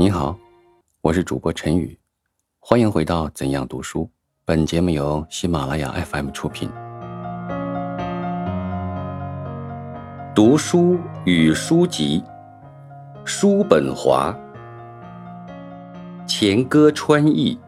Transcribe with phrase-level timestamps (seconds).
[0.00, 0.38] 你好，
[1.00, 1.98] 我是主播陈宇，
[2.60, 4.04] 欢迎回到《怎样读书》。
[4.44, 6.70] 本节目由喜马拉雅 FM 出品。
[10.36, 12.22] 读书与书籍，
[13.24, 14.32] 叔本华。
[16.28, 17.58] 钱歌川译。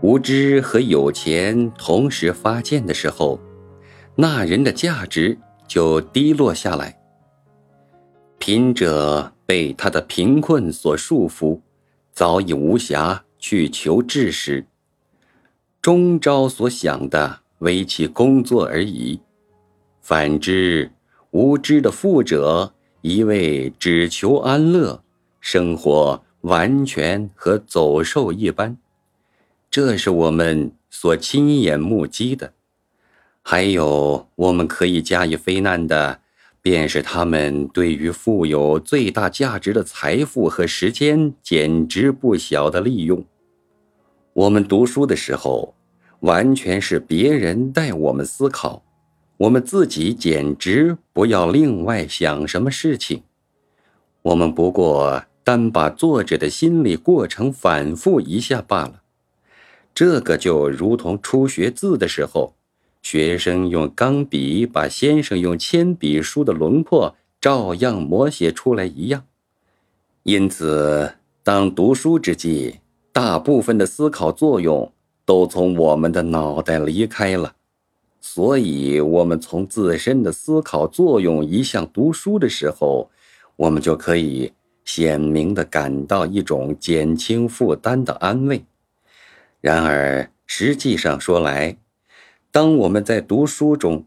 [0.00, 3.38] 无知和有钱同时发现的时候，
[4.16, 5.38] 那人的价值
[5.68, 6.99] 就低落下来。
[8.40, 11.60] 贫者被他的贫困所束缚，
[12.10, 14.64] 早已无暇去求知识，
[15.82, 19.20] 终朝所想的为其工作而已。
[20.00, 20.90] 反之，
[21.32, 22.72] 无知的富者
[23.02, 25.04] 一味只求安乐，
[25.38, 28.78] 生活完全和走兽一般。
[29.70, 32.54] 这是我们所亲眼目击的。
[33.42, 36.22] 还有，我们可以加以非难的。
[36.62, 43.24] 便是他们对于富有最大价值的财富和时间，简直不小的利用。
[44.34, 45.74] 我们读书的时候，
[46.20, 48.82] 完全是别人带我们思考，
[49.38, 53.22] 我们自己简直不要另外想什么事情。
[54.22, 59.00] 我们不过单把作者的心理过程反复一下罢了。
[59.94, 62.54] 这个就如同初学字的时候。
[63.02, 69.24] 学生用钢笔把先生用铅笔书的轮廓照样摹写出来一样，
[70.22, 72.80] 因此，当读书之际，
[73.12, 74.92] 大部分的思考作用
[75.24, 77.54] 都从我们的脑袋离开了，
[78.20, 83.10] 所以，我们从自身的思考作用移向读书的时候，
[83.56, 84.52] 我们就可以
[84.84, 88.62] 鲜明的感到一种减轻负担的安慰。
[89.62, 91.76] 然而，实际上说来，
[92.52, 94.04] 当我们在读书中，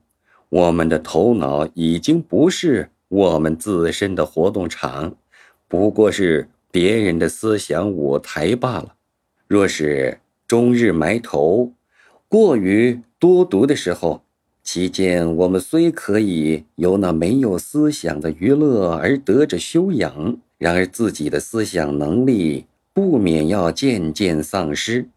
[0.49, 5.15] 我们的头脑已经不是我们自身的活动场，
[5.69, 8.95] 不过是别人的思想舞台罢了。
[9.47, 11.71] 若是终日埋头，
[12.27, 14.23] 过于多读的时候，
[14.61, 25.07] 期间我们虽可以由那没有思想的娱乐而得着修养，然而自己的思想能力不免要渐渐丧失。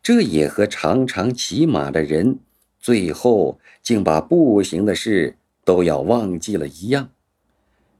[0.00, 2.38] 这也和常常骑马的人。
[2.78, 7.08] 最后竟把不行的事都要忘记了一样，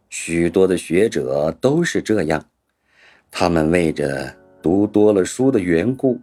[0.09, 2.45] 许多的学者都是这样，
[3.31, 6.19] 他们为着读多了书的缘故，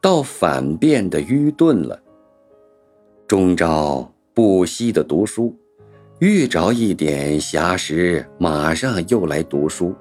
[0.00, 2.00] 倒反变得愚钝了。
[3.26, 5.54] 终朝不息的读书，
[6.20, 9.94] 遇着一点暇时，马上又来读书，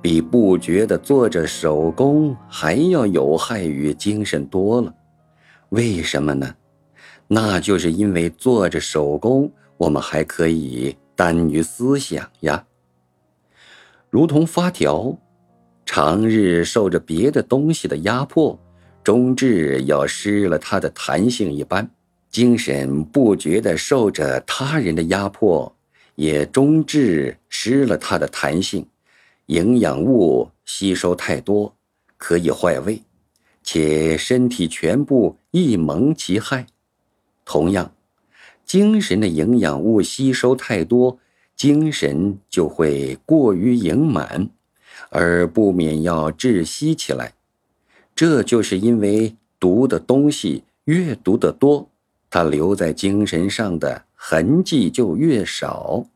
[0.00, 4.94] 比不觉的做着手工还要有害于精神多了。
[5.70, 6.54] 为什么呢？
[7.32, 12.66] 那就是因为做着手工，我们还可以耽于思想呀。
[14.10, 15.16] 如同发条，
[15.86, 18.58] 长日受着别的东西的压迫，
[19.04, 21.86] 终至要失了它的弹性一般；
[22.32, 25.72] 精神不觉的受着他人的压迫，
[26.16, 28.84] 也终至失了它的弹性。
[29.46, 31.72] 营养物吸收太多，
[32.16, 33.00] 可以坏胃，
[33.62, 36.66] 且身体全部一蒙其害。
[37.52, 37.90] 同样，
[38.64, 41.18] 精神的营养物吸收太多，
[41.56, 44.48] 精神就会过于盈满，
[45.08, 47.32] 而不免要窒息起来。
[48.14, 51.88] 这就是因为读的东西越读得多，
[52.30, 56.06] 它留在精神上的痕迹就越少，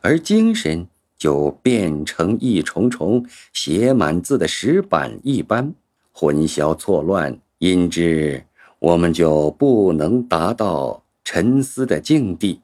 [0.00, 0.86] 而精神
[1.18, 5.74] 就变成一重重写满字的石板一般，
[6.12, 8.44] 混淆错乱，因之。
[8.84, 12.60] 我们就不能达到沉思的境地，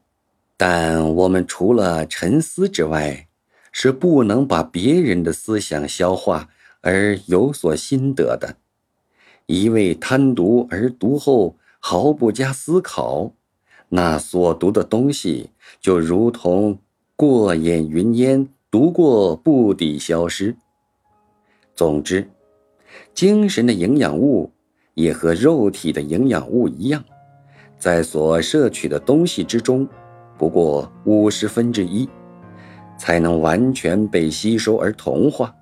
[0.55, 3.27] 但我们除了沉思之外，
[3.71, 6.49] 是不能把别人的思想消化
[6.81, 8.57] 而有所心得的。
[9.47, 13.31] 一味贪读而读后毫不加思考，
[13.89, 15.49] 那所读的东西
[15.79, 16.77] 就如同
[17.15, 20.55] 过眼云烟，读过不抵消失。
[21.73, 22.29] 总之，
[23.15, 24.51] 精神的营养物。
[24.93, 27.03] 也和肉体的营养物一样，
[27.79, 29.87] 在所摄取的东西之中，
[30.37, 32.09] 不过五十分之一，
[32.97, 35.53] 才能完全被吸收而同化，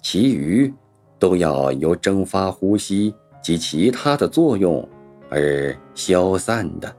[0.00, 0.72] 其余
[1.18, 4.88] 都要由蒸发、呼吸及其他的作用
[5.28, 6.96] 而消散的。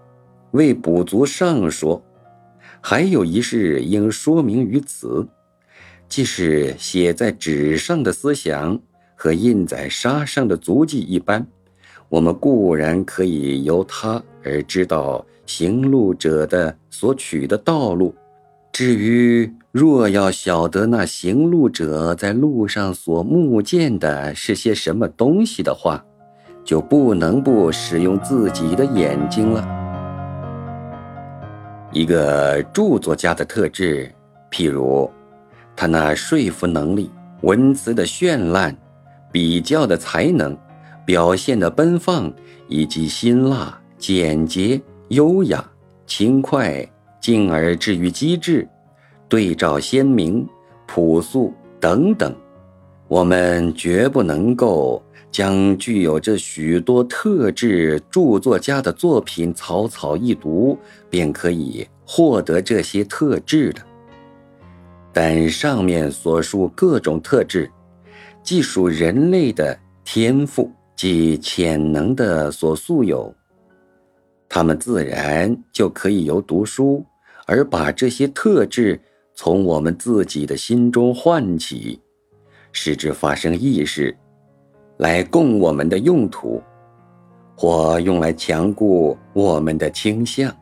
[0.51, 2.01] 为补足上说，
[2.79, 5.27] 还有一事应说明于此，
[6.07, 8.79] 即是写在纸上的思想
[9.15, 11.45] 和印在沙上的足迹一般。
[12.13, 18.13] 我们固然可以由他而知道行路者的所取的道路，
[18.71, 26.05] 至于若要晓得那行路者在路上所目见的是些什么东西的话，
[26.63, 29.67] 就不能不使用自己的眼睛了。
[31.91, 34.13] 一个著作家的特质，
[34.51, 35.09] 譬如
[35.75, 37.09] 他那说服能力、
[37.41, 38.77] 文辞的绚烂、
[39.31, 40.55] 比较的才能、
[41.05, 42.33] 表现的奔放，
[42.67, 45.63] 以及辛辣、简洁、优雅、
[46.05, 46.87] 轻快。
[47.21, 48.67] 进而至于机智、
[49.29, 50.45] 对照鲜明、
[50.85, 52.35] 朴素等等，
[53.07, 55.01] 我们绝不能够
[55.31, 60.77] 将具有这许多特质著作家的作品草草一读
[61.09, 63.81] 便可以获得这些特质的。
[65.13, 67.71] 但上面所述各种特质，
[68.43, 70.69] 既属人类的天赋
[71.03, 73.35] 即潜能的所素有，
[74.47, 77.05] 他们自然就可以由读书。
[77.45, 78.97] 而把这些特质
[79.35, 81.99] 从我们自己的心中唤起，
[82.71, 84.15] 使之发生意识，
[84.95, 86.63] 来供我们的用途，
[87.53, 90.55] 或用来强固我们的倾向，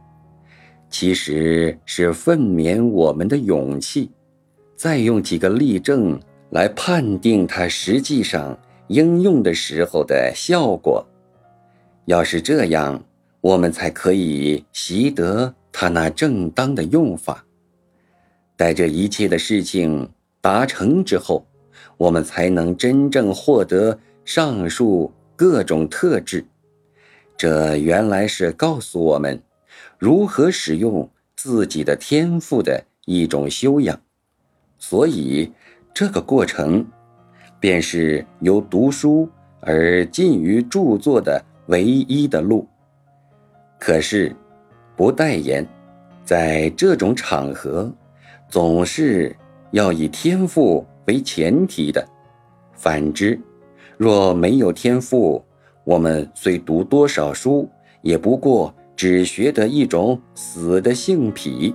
[0.90, 4.10] 其实是奋勉我们的勇气，
[4.76, 8.58] 再用几个例证来判定它实际上
[8.92, 11.06] 应用的时候的效果。
[12.06, 13.04] 要是这样，
[13.40, 15.56] 我们才可以习得。
[15.74, 17.46] 他那正当的用法，
[18.58, 20.12] 待这一切的事情
[20.42, 21.48] 达成之后，
[21.96, 26.46] 我们才能真正获得上述各种特质。
[27.38, 29.42] 这原来是告诉我们
[29.98, 33.98] 如何使用自己的天赋的一种修养。
[34.78, 35.54] 所以，
[35.94, 36.86] 这个过程
[37.62, 39.30] 便是由读书
[39.62, 42.68] 而近于著作的唯一的路。
[43.80, 44.36] 可是。
[44.94, 45.66] 不代言，
[46.24, 47.92] 在这种场合，
[48.48, 49.36] 总是
[49.72, 52.08] 要以天赋为前提的。
[52.74, 53.40] 反之，
[53.98, 55.44] 若没有天赋，
[55.86, 57.68] 我们虽读多少书，
[58.04, 61.74] 也不过只学得一种死的性癖，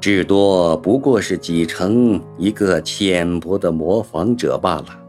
[0.00, 5.03] 至多不过是几成一个浅薄的模仿者罢了。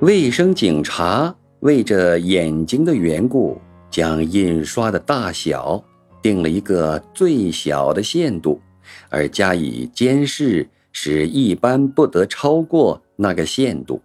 [0.00, 3.60] 卫生警察为着眼睛的缘故。
[3.90, 5.82] 将印刷的大小
[6.20, 8.60] 定了一个最小的限度，
[9.08, 14.02] 而加以监视，使一般不得超过那个限度，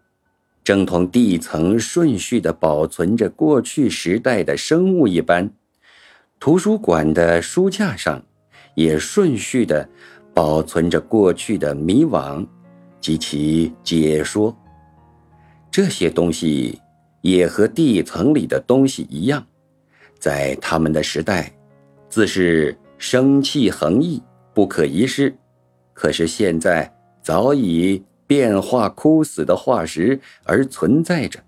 [0.64, 5.52] 正同地层顺序地保存着过去时代的生物一般，
[6.40, 8.24] 图书馆的书架上
[8.74, 9.88] 也顺序地
[10.34, 12.48] 保存着过去的迷惘
[13.02, 14.56] 及其解说。
[15.74, 16.80] 这些东西
[17.22, 19.44] 也和地层里的东西一样。
[20.20, 21.52] 在他们的时代，
[22.08, 24.22] 自是生气横溢，
[24.54, 25.36] 不可一世。
[25.92, 26.94] 可是现在
[27.24, 31.40] 早已变化枯死的化石而存在着，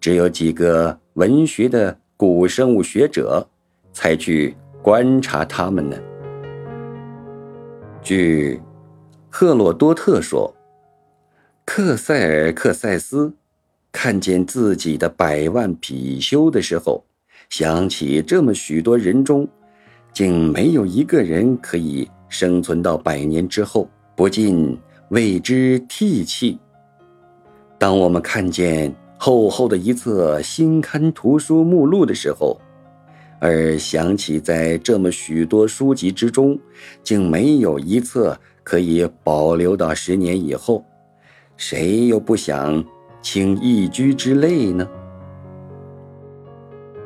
[0.00, 3.44] 只有几个文学的古生物学者
[3.92, 5.96] 才去观察它们呢。
[8.00, 8.62] 据
[9.28, 10.54] 赫洛多特说，
[11.64, 13.34] 克塞尔克塞斯
[13.92, 17.04] 看见自己的百万貔貅的时候。
[17.48, 19.48] 想起这么许多人中，
[20.12, 26.56] 竟没有一个人可以生存到百年之后，不禁为之涕泣。
[27.76, 32.60] 当我们看见厚厚的一册新刊图书目录的时候，
[33.40, 36.56] 而想起在这么许多书籍之中，
[37.02, 40.84] 竟没有一册可以保留到十年以后，
[41.56, 42.84] 谁又不想
[43.22, 44.88] 倾一居之类呢？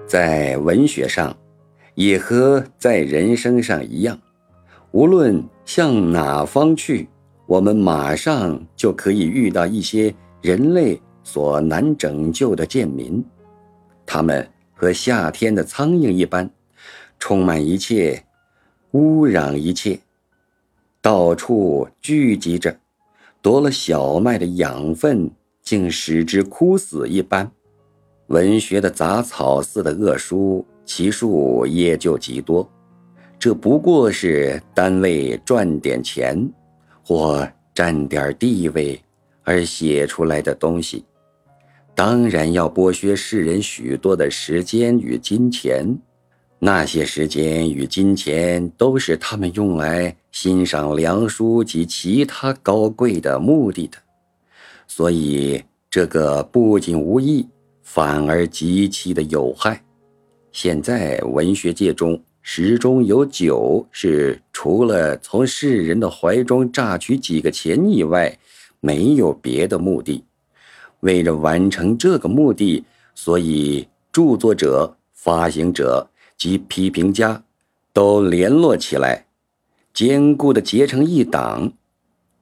[0.06, 1.37] 在文学上，
[1.94, 4.18] 也和在人生上一样，
[4.92, 7.09] 无论向哪方去，
[7.47, 13.25] 我们马上就可以遇到一些人类所难拯救的贱民。
[14.06, 16.49] 他们和夏天的苍蝇一般，
[17.18, 18.25] 充满一切，
[18.92, 19.99] 污染一切，
[21.00, 22.76] 到处聚集着，
[23.42, 25.30] 夺了小麦的养分，
[25.64, 27.50] 竟使之枯死一般。
[28.28, 32.71] 文学的杂草似的恶书，其数也就极多。
[33.38, 36.49] 这不过是单为赚点钱，
[37.02, 38.99] 或占点地位
[39.42, 41.04] 而写出来的东西。
[41.94, 45.97] 当然要剥削世人许多的时间与金钱，
[46.59, 53.99] 那些时间与金钱都是他们用来欣赏良书及其他高贵的目的的。
[54.87, 57.47] 所以，这个不仅无益。
[57.87, 59.85] 反而极其的有害。
[60.50, 68.37] 现在文学界中十中有九是除了从世人的怀中榨取几个钱以外，
[68.81, 70.25] 没有别的目的。
[71.00, 72.83] 为了完成这个目的，
[73.14, 77.45] 所以著作者、发行者及批评家
[77.93, 79.26] 都联络起来，
[79.93, 81.71] 坚固的结成一党。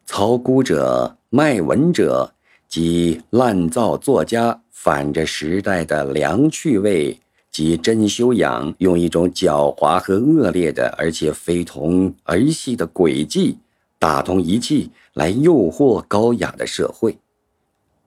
[0.06, 2.34] 操估者、卖文者
[2.68, 7.18] 及滥造作家，反着时代的良趣味
[7.50, 13.56] 及真修养，用一种狡猾和恶劣的，而且非同儿戏的诡计，
[13.98, 17.16] 打通一气来诱惑高雅的社会。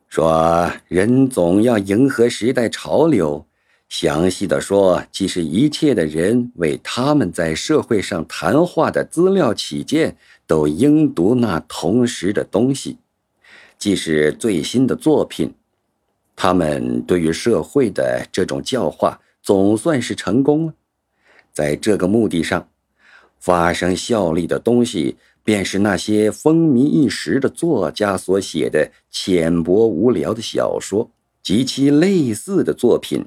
[0.07, 3.43] 说人总要迎合时代潮流。
[3.89, 10.15] 详细的说，即使一切的人为他们在社会上谈话的资料起见，
[10.45, 12.97] 都应读那同时的东西，
[13.77, 15.53] 既是最新的作品。
[16.35, 20.73] 他们对于社会的这种教化，总算是成功了。
[21.53, 22.67] 在这个目的上，
[23.39, 25.17] 发生效力的东西。
[25.45, 31.11] 便是那些风靡一时的作家所写的浅薄无聊的小说
[31.43, 33.23] 及其类似的作品，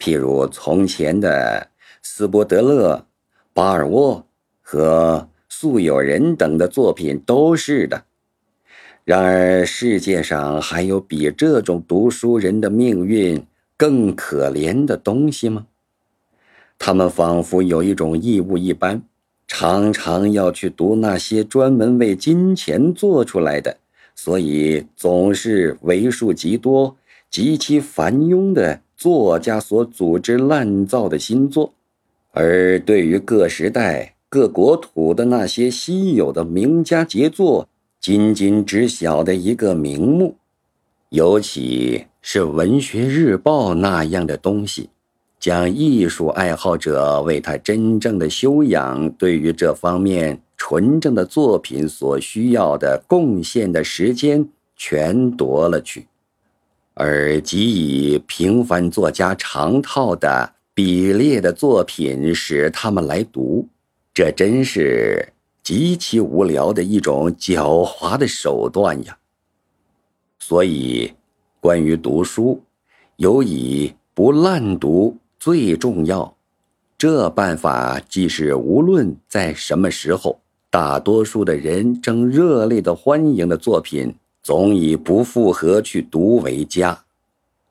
[0.00, 1.70] 譬如从前的
[2.02, 3.06] 斯波德勒、
[3.54, 4.26] 巴尔沃
[4.60, 8.04] 和素有人等的作品都是的。
[9.04, 13.44] 然而，世界上还有比这种读书人的命运
[13.76, 15.66] 更可怜的东西吗？
[16.78, 19.02] 他们仿佛有一种义务一般。
[19.48, 23.76] 常常要去读那些专门为金钱做出来的，
[24.14, 26.96] 所以总是为数极多、
[27.28, 31.74] 极其繁庸的作家所组织滥造的新作，
[32.30, 37.68] 而对于各时代、各国土的那些稀有的名家杰作，
[38.02, 40.34] 仅仅只晓得一个名目，
[41.10, 44.90] 尤其是《文学日报》那样的东西。
[45.38, 56.06] 将艺术爱好者为他真正的修养，对于这方面纯正的作品所需要的贡献的时间全夺了去，
[56.94, 63.68] 而给以平凡作家常套的比列的作品使他们来读，
[64.14, 65.32] 这真是
[65.62, 69.16] 极其无聊的一种狡猾的手段呀。
[70.38, 71.12] 所以，
[71.60, 72.60] 关于读书，
[73.16, 75.16] 尤以不滥读。
[75.38, 76.36] 最重要，
[76.96, 80.38] 这办法即是无论在什么时候，
[80.70, 86.96] 大多数的人正热烈的欢迎的作品，总以不复合去读为佳。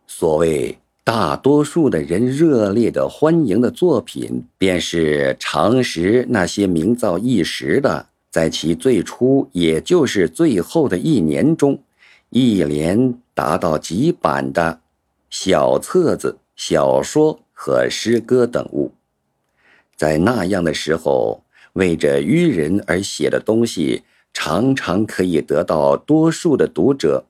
[0.05, 11.79] 所谓大多数的人热烈的欢迎的作品，便是常识那些名噪一时的，在其最初，也就是最后的一年中，
[12.29, 14.79] 一连达到几版的
[15.29, 17.39] 小册子、小说。
[17.63, 18.91] 和诗歌等物，
[19.95, 21.43] 在那样的时候，
[21.73, 24.01] 为着愚人而写的东西，
[24.33, 27.25] 常常可以得到多数的读者。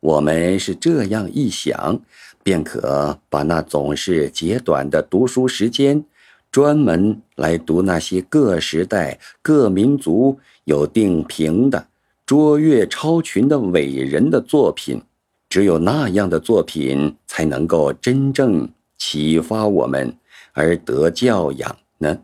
[0.00, 2.00] 我们是这样一想，
[2.46, 6.04] 便可把那总是极短的读书时间，
[6.52, 11.88] 专门来读那些各时代、各民族有定评的、
[12.24, 15.02] 卓越超群的伟人的作品。
[15.48, 18.68] 只有那样的作品，才能够真正。
[18.96, 20.16] 启发我们
[20.52, 22.20] 而得教养呢？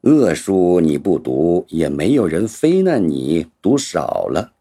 [0.00, 4.52] 恶书你不读，也没有人非难你读少了；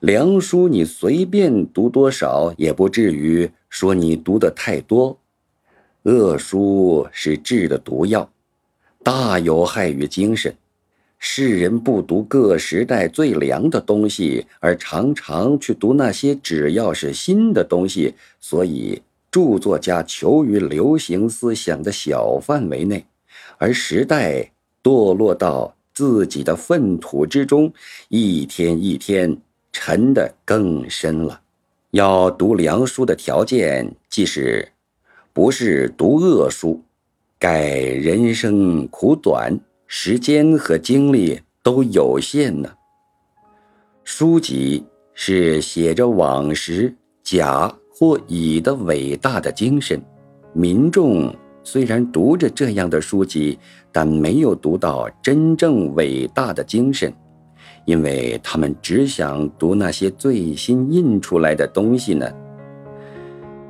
[0.00, 5.18] 良书你随便读多少，也不至于说你读的太多。
[6.04, 8.30] 恶书是治的毒药，
[9.02, 10.54] 大有害于精神。
[11.18, 19.02] 世人不读各时代最良的东西，而常常去读那些只要是新的东西，所以。
[19.30, 23.04] 著作家求于流行思想的小范围内，
[23.58, 24.50] 而时代
[24.82, 27.70] 堕落到自己的粪土之中，
[28.08, 29.36] 一天一天
[29.70, 31.42] 沉得更深了。
[31.92, 34.68] 要读良书的条件，即是
[35.32, 36.82] 不是读恶书。
[37.38, 42.70] 盖人生苦短，时间和精力都有限呢。
[44.04, 47.74] 书籍是写着往时甲。
[48.00, 50.00] 或乙的伟大的精神，
[50.52, 53.58] 民众虽然读着这样的书籍，
[53.90, 57.12] 但没有读到真正伟大的精神，
[57.88, 62.30] 因为他们只想读那些最新印出来的东西呢。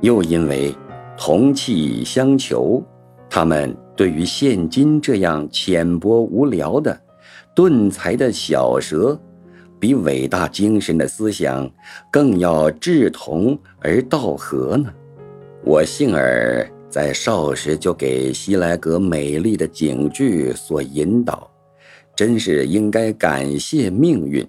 [0.01, 0.75] 又因为
[1.17, 2.83] 同气相求，
[3.29, 6.99] 他们对于现今这样浅薄无聊的、
[7.55, 9.17] 钝才的小舌。
[9.79, 11.71] 比伟大精神的思想
[12.11, 14.93] 更要志同而道合呢。
[15.63, 21.49] 我幸而在少时就给希莱格美丽的警句所引导，
[22.19, 24.45] 真是应该感谢命运。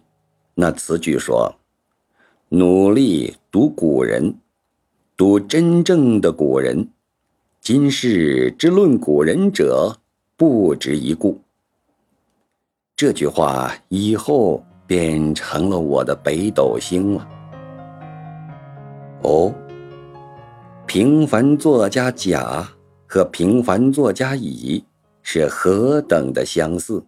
[0.55, 1.55] 那词句说
[2.51, 4.35] ：“努力读古人，
[5.17, 6.89] 读真正的古人。
[7.61, 9.97] 今世之论古人者，
[10.37, 11.41] 不值一顾。”
[12.97, 17.29] 这句话以后便成了我的北斗星了。
[19.23, 19.55] 哦，
[20.89, 22.69] 平凡作家甲
[23.07, 24.85] 和平凡作家乙
[25.23, 27.01] 是何等的相似！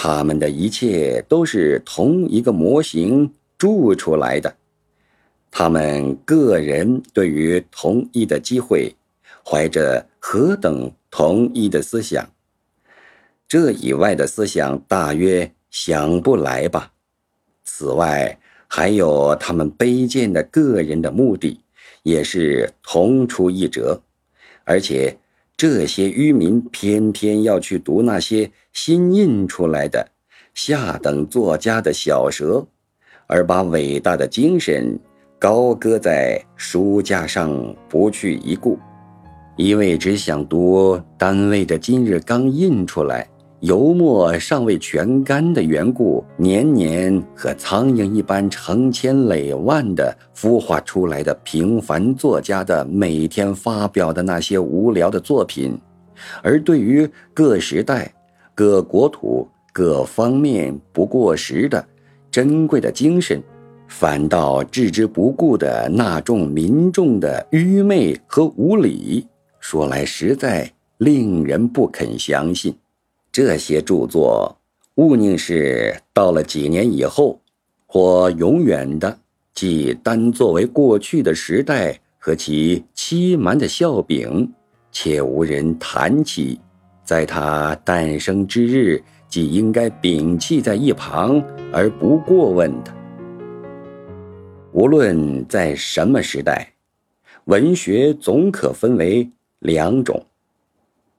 [0.00, 4.54] 他们的一切都是同一个模型铸出来的。
[5.50, 8.94] 他们个人对于同一的机会，
[9.44, 12.30] 怀着何等同一的思想。
[13.48, 16.92] 这以外的思想大约想不来吧。
[17.64, 18.38] 此外。
[18.70, 21.58] 还有他们卑贱的个人的目的，
[22.02, 23.98] 也是同出一辙，
[24.64, 25.16] 而且
[25.58, 30.08] 这些愚民偏偏要去读那些新印出来的
[30.54, 32.64] 下等作家的小舌，
[33.26, 34.96] 而把伟大的精神
[35.36, 38.78] 高搁在书架上不去一顾，
[39.56, 43.28] 一味只想读单位的今日刚印出来。
[43.60, 55.76] 油墨尚未全干的缘故，年年和苍蝇一般成千累万的孵化出来的平凡作家的每天发表的那些无聊的作品，
[56.40, 58.08] 而对于各时代、
[58.54, 61.84] 各国土、各方面不过时的
[62.30, 63.42] 珍贵的精神，
[63.88, 69.26] 反倒置之不顾的那众民众的愚昧和无礼，
[69.58, 72.72] 说来实在令人不肯相信。
[73.38, 74.58] 这些著作，
[74.96, 77.40] 勿宁是到了几年以后，
[77.86, 79.16] 或永远的，
[79.54, 84.52] 即单作为过去的时代和其欺瞒的笑柄，
[84.90, 86.58] 且无人谈起，
[87.04, 91.40] 在它诞生之日，即应该摒弃在一旁
[91.72, 92.92] 而不过问的。
[94.72, 96.72] 无论在什么时代，
[97.44, 100.20] 文学总可分为两种。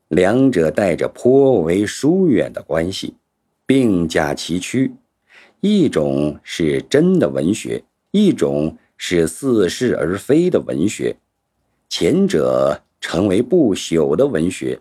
[0.09, 3.13] 两者带着颇为疏远的关系，
[3.65, 4.91] 并驾齐驱。
[5.61, 11.15] 一种是真的文学，一种是似是而非的文学。
[11.89, 14.79] 前者成为不朽的文学，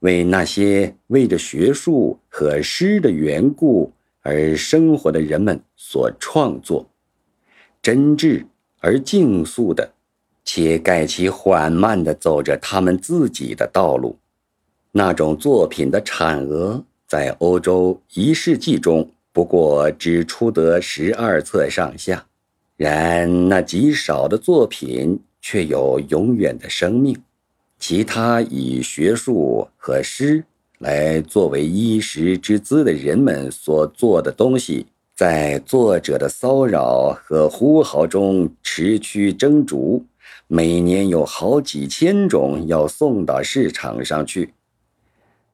[0.00, 6.88] 为那些为着学术和诗的缘故而生活的人们所创作，
[7.82, 8.44] 真挚
[8.80, 9.92] 而静肃的，
[10.44, 14.16] 且盖其缓慢地走着他们自己的道路。
[14.92, 22.26] 那种作品的产额在欧洲一世纪中不过只出得十二册上下，
[22.76, 27.16] 然那极少的作品却有永远的生命。
[27.78, 30.44] 其他以学术和诗
[30.78, 40.04] 来作为衣食之资的人们所做的东西，在作者的骚扰和呼号中持续蒸煮，
[40.48, 44.54] 每年有好几千种要送到市场上去。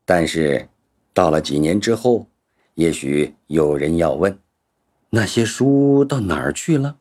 [0.07, 0.69] 但是，
[1.15, 2.27] 到了几年之后，
[2.75, 4.39] 也许有人要问：
[5.09, 6.97] 那些书到哪儿去了？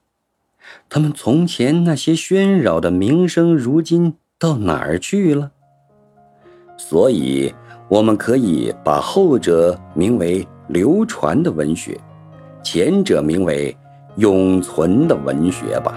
[0.88, 5.52] 他们从前那些喧扰的名声，如今到哪儿去了？
[6.78, 7.54] 所以，
[7.90, 12.00] 我们可以把后者名为流传的文学，
[12.64, 13.76] 前者名为
[14.16, 15.94] 永存的文学吧。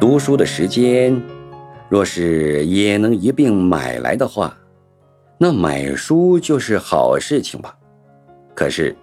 [0.00, 1.35] 读书的时间。
[1.88, 4.58] 若是也能一并买来的话，
[5.38, 7.76] 那买书就是好事情吧。
[8.54, 8.96] 可是，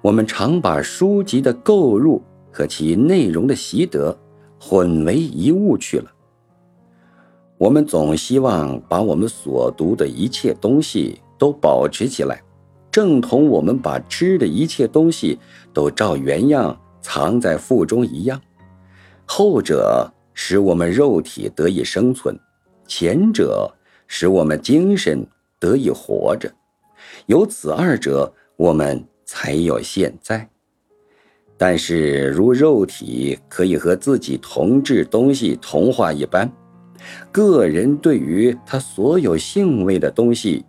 [0.00, 4.16] 我们常把书籍的购入和其内容的习得
[4.58, 6.10] 混为一物去了。
[7.58, 12.42] 我们总希望把我们所读的一切东西都保持起来，
[12.90, 15.38] 正同我们把吃的一切东西
[15.74, 18.40] 都照原样藏在腹中一样。
[19.26, 20.10] 后者。
[20.34, 22.38] 使我们肉体得以生存，
[22.86, 23.70] 前者
[24.06, 25.26] 使我们精神
[25.58, 26.52] 得以活着。
[27.26, 30.48] 有此二者，我们才有现在。
[31.56, 36.50] 但是，如肉体可以和自己同质东西同化一般，
[37.30, 40.64] 个人对于他所有性味的东西，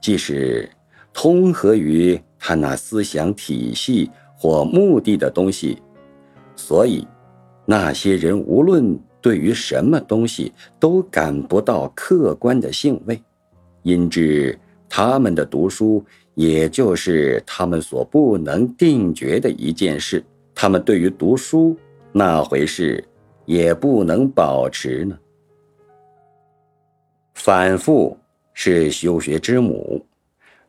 [0.00, 0.70] 即使
[1.12, 5.82] 通合于他那思想体系或目的的东西，
[6.54, 7.06] 所以。
[7.70, 10.50] 那些人无论对于什么东西
[10.80, 13.22] 都感不到客观的兴味，
[13.82, 16.02] 因之他们的读书
[16.34, 20.24] 也就是他们所不能定决的一件事。
[20.54, 21.76] 他们对于读书
[22.10, 23.04] 那回事
[23.44, 25.18] 也不能保持呢？
[27.34, 28.16] 反复
[28.54, 30.06] 是修学之母，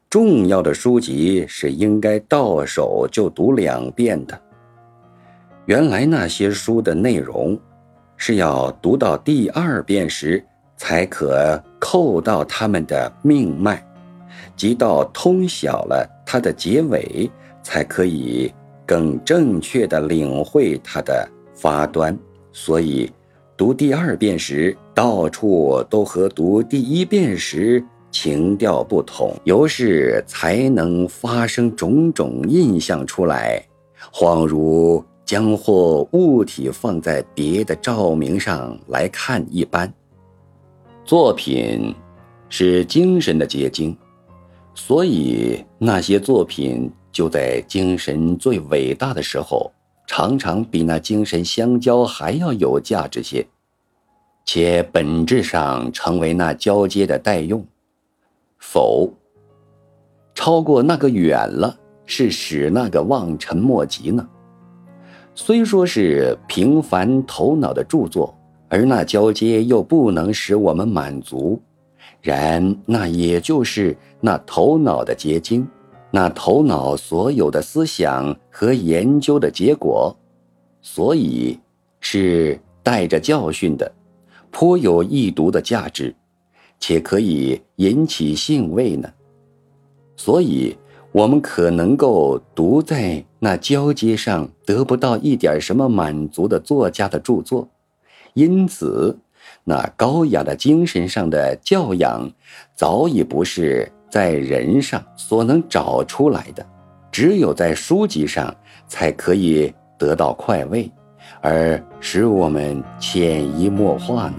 [0.09, 4.41] 重要的书籍是应该到手就读两遍的。
[5.69, 7.55] 原来那些书的内容，
[8.17, 10.43] 是要读到第二遍时
[10.75, 13.79] 才可扣到他们的命脉，
[14.55, 17.29] 即到通晓了它的结尾，
[17.61, 18.51] 才可以
[18.83, 22.17] 更正确的领会它的发端。
[22.51, 23.07] 所以，
[23.55, 33.63] 读第二遍时，到处都和读第一遍时情调不同，由是才能发生种种印象出来，
[34.11, 39.93] 恍如将或物体放在别的照明上来看一般。
[41.05, 41.93] 作品
[42.49, 43.95] 是精神的结晶，
[44.73, 49.71] 所以那些作品就在精神最伟大的时候。
[50.07, 53.45] 常常比那精神相交还要有价值些，
[54.43, 57.63] 且本质上成为那交接的代用。
[58.57, 59.13] 否，
[60.33, 64.27] 超过那个远了，是使那个望尘莫及呢。
[65.41, 71.57] 虽说是平凡头脑的著作，而那交接又不能使我们满足，
[72.21, 75.65] 然那也就是那头脑的结晶。
[76.11, 80.13] 那头脑所有的思想和研究的结果，
[80.81, 81.57] 所以
[82.01, 83.89] 是带着教训的，
[84.51, 86.13] 颇有易读的价值，
[86.81, 89.09] 且可以引起兴味呢。
[90.17, 90.77] 所以，
[91.11, 97.67] 我们可能够读在那交接上得不到一点什么满足的作家的著作，
[98.33, 99.17] 因此，
[99.63, 102.31] 那高雅的精神上的教养，
[102.75, 103.91] 早已不是。
[104.11, 106.65] 在人上所能找出来的，
[107.11, 108.51] 只有在书籍上
[108.87, 110.91] 才可以得到快慰，
[111.41, 114.37] 而使我们潜移默化呢。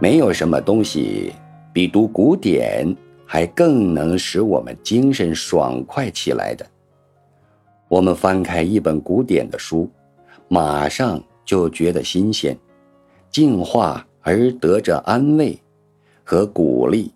[0.00, 1.34] 没有什么东西
[1.74, 6.66] 比读古典还更能使我们精神爽快起来的。
[7.88, 9.88] 我们翻开一本古典的书，
[10.48, 12.56] 马上就觉得新鲜、
[13.30, 15.58] 净化，而得着安慰
[16.24, 17.12] 和鼓励。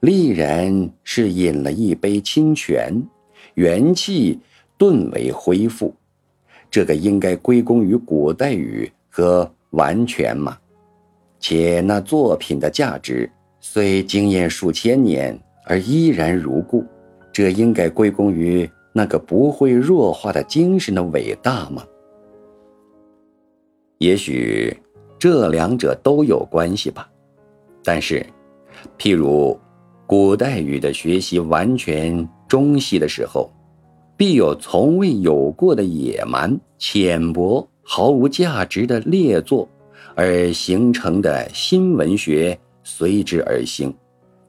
[0.00, 3.02] 立然是饮了一杯清泉，
[3.54, 4.38] 元气
[4.76, 5.92] 顿为恢复。
[6.70, 10.56] 这个应该归功于古代语和完全嘛。
[11.40, 13.28] 且那作品的价值
[13.70, 16.82] 虽经验数千年而依然如故，
[17.30, 21.84] 这应该归功于那个不会弱化的精神的伟大吗？
[23.98, 24.74] 也许
[25.18, 27.06] 这两者都有关系吧。
[27.84, 28.24] 但是，
[28.98, 29.56] 譬如。
[30.06, 33.52] 古代语的学习完全中西的时候，
[34.16, 39.68] 必有从未有过的野蛮、浅薄、毫无价值的劣作，
[40.14, 42.58] 而形成的新文学
[42.90, 43.94] 随之而兴，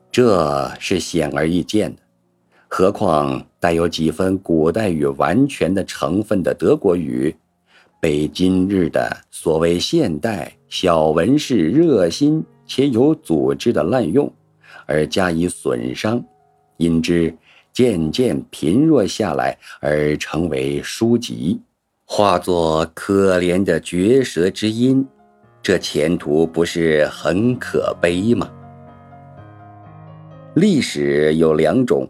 [0.10, 2.02] 这是显而易见的。
[2.70, 7.36] 何况带有几分古代语完全的成分的德国语，
[8.00, 14.32] 被今日的所谓现代小文士热心且有组织的滥用。
[14.86, 16.24] 而加以损伤，
[16.78, 17.36] 因之
[17.74, 21.60] 渐渐贫弱下来，而成为书籍，
[22.06, 25.06] 化作可怜的绝舌之音，
[25.62, 28.50] 这前途不是很可悲吗？
[30.56, 32.10] 历史有两种，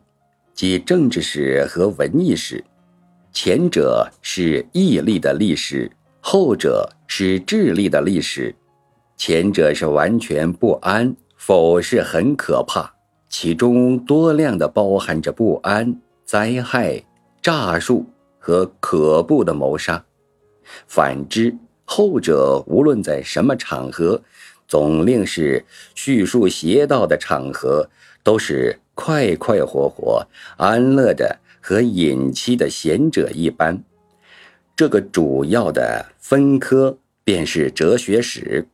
[0.54, 2.64] 即政治史和文艺史，
[3.32, 8.56] 前者是毅力的历史，后者是智力的历史，
[9.18, 11.16] 前者是完全不安。
[11.42, 12.94] 否是很可怕，
[13.30, 17.02] 其中多量的包含着不安、灾害、
[17.42, 18.06] 诈术
[18.38, 20.04] 和可怖的谋杀。
[20.86, 21.56] 反之，
[21.92, 24.22] 后者无论在什么场合，
[24.68, 27.90] 总令是叙述邪道的场合，
[28.22, 33.84] 都是快快活活、安乐的和隐妻的贤者一般。
[34.76, 38.68] 这个主要的分科便是哲学史，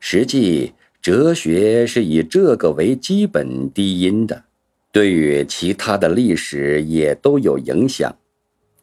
[0.00, 0.74] 实际。
[1.00, 4.42] 哲学是以这个为基本低音的，
[4.90, 8.16] 对于其他的历史也都有影响，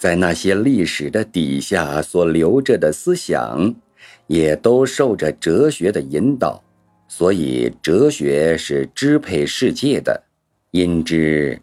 [0.01, 3.75] 在那些历史的底下所留着的思想，
[4.25, 6.63] 也都受着哲学的引导，
[7.07, 10.23] 所以哲学是支配世界的。
[10.71, 11.61] 因之，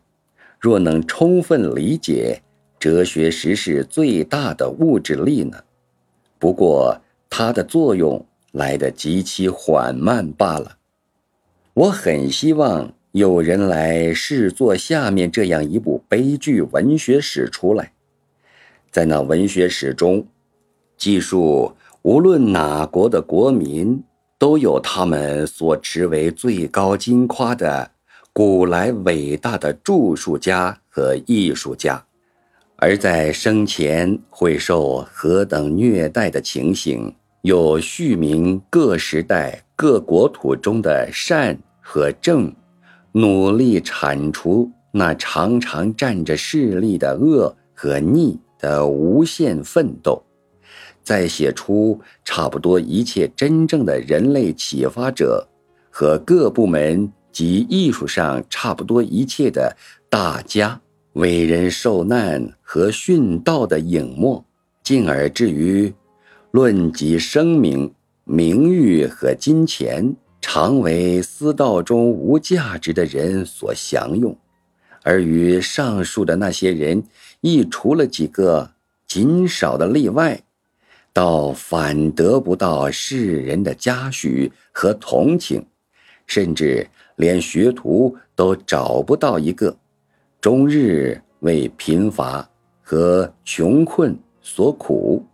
[0.60, 2.40] 若能充分理解
[2.78, 5.64] 哲学实是最大的物质力呢？
[6.38, 8.24] 不过它的作用。
[8.52, 10.78] 来得极其缓慢罢了。
[11.74, 17.92] 我很希望有人来试做下面这样一部悲剧文学史出来，
[18.90, 20.26] 在那文学史中，
[20.96, 21.72] 记述
[22.02, 24.02] 无论哪国的国民，
[24.38, 27.90] 都有他们所持为最高金夸的
[28.32, 32.02] 古来伟大的著述家和艺术家，
[32.76, 42.52] 而在生前会受何等虐待的情形，又续明各时代各国土中的善和正，
[43.12, 48.38] 努力铲除那常常占着势力的恶和逆。
[48.58, 50.22] 的无限奋斗。
[51.02, 55.48] 再写出差不多一切真正的人类启发者
[55.90, 59.74] 和各部门及艺术上差不多一切的
[60.10, 60.78] 大家
[61.14, 64.44] 为人受难和殉道的影没，
[64.82, 65.92] 进而至于
[66.50, 67.92] 论及声名、
[68.24, 74.36] 名誉和金钱，常为私道中无价值的人所享用，
[75.02, 77.02] 而与上述的那些人，
[77.40, 78.70] 亦除了几个
[79.06, 80.40] 极少的例外。
[81.10, 85.66] 倒反得不到世人的嘉许和同情，
[86.28, 89.76] 甚至连学徒都找不到一个，
[90.40, 92.48] 终日为贫乏
[92.80, 95.24] 和穷困所苦。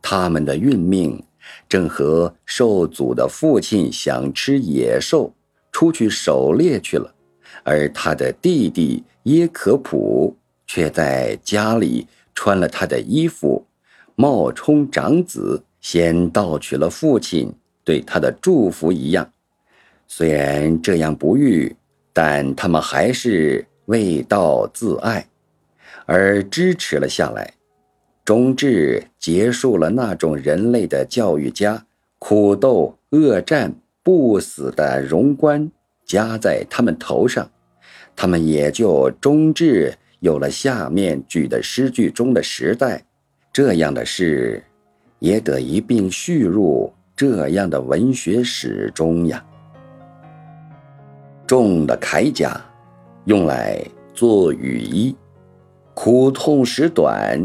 [0.00, 1.20] 他们的运命，
[1.68, 5.34] 正和受阻的父亲想吃野兽，
[5.72, 7.12] 出去狩猎去了，
[7.64, 13.66] 而他的弟弟耶可普却在家里穿了他的衣服。
[14.14, 19.30] 冒充长子，先盗取了父亲对他的祝福一样。
[20.08, 21.76] 虽然这样不遇，
[22.12, 25.26] 但他们还是为道自爱，
[26.06, 27.52] 而支持了下来，
[28.24, 31.84] 终至结束了那种人类的教育家
[32.18, 35.70] 苦斗恶战不死的荣冠
[36.06, 37.50] 加在他们头上，
[38.16, 43.02] 他们也就终至有了下面举的诗句中的时代。
[43.52, 44.62] 这样的事，
[45.18, 49.42] 也得一并叙入这样的文学史中呀。
[51.46, 52.60] 重的铠甲，
[53.24, 55.16] 用来做雨衣，
[55.94, 57.40] 苦痛时短，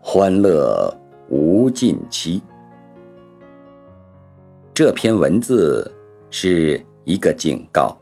[0.00, 0.96] 欢乐
[1.28, 2.40] 无尽期。
[4.72, 5.90] 这篇文字
[6.30, 7.96] 是一个警告，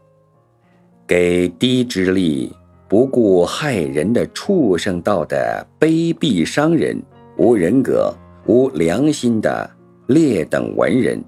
[1.07, 2.55] 给低智力、
[2.93, 7.03] 不顾害人的畜生道的卑鄙商人。
[7.39, 9.71] 无人格、无良心的
[10.09, 11.25] 劣等文人，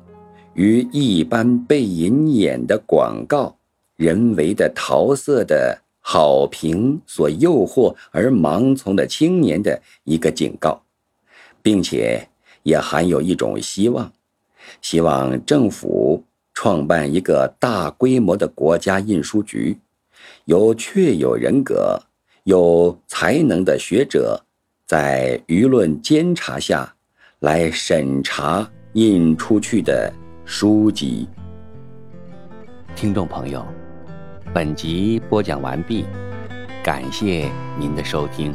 [0.53, 3.57] 与一般被引眼的广告、
[3.96, 10.83] 人为的桃色的好评所诱惑而盲从的青年的一个警告，
[11.62, 12.29] 并且
[12.62, 14.12] 也含有一种希望：
[14.83, 16.22] 希望政府
[16.53, 19.79] 创办一个大规模的国家印书局，
[20.46, 21.98] 有确有人格、
[22.42, 24.38] 有才能的学者。
[24.87, 26.94] 在舆论监察下，
[27.38, 30.12] 来审查印出去的
[30.44, 31.26] 书籍。
[32.94, 33.64] 听众朋友，
[34.52, 36.04] 本集播讲完毕，
[36.83, 38.54] 感谢您的收听。